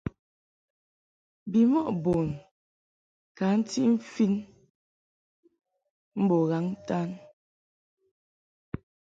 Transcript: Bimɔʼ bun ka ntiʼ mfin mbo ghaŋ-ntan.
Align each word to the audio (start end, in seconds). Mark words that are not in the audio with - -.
Bimɔʼ 1.51 1.87
bun 2.03 2.27
ka 3.37 3.45
ntiʼ 3.59 3.87
mfin 3.95 4.33
mbo 6.21 6.35
ghaŋ-ntan. 6.49 7.09